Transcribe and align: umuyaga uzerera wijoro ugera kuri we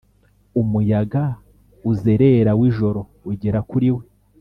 umuyaga 0.61 1.23
uzerera 1.91 2.51
wijoro 2.59 2.99
ugera 3.31 3.59
kuri 3.69 3.89
we 3.95 4.03